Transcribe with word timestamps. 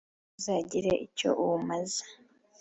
We 0.03 0.07
uzagira 0.39 0.91
icyo 1.05 1.29
awumaza 1.41 2.03